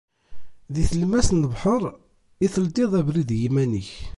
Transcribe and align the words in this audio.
Di 0.73 0.83
tlemmast 0.89 1.31
n 1.33 1.41
lebḥer 1.43 1.83
i 2.45 2.47
teldiḍ 2.53 2.91
abrid 2.99 3.29
i 3.35 3.37
yiman-ik. 3.41 3.91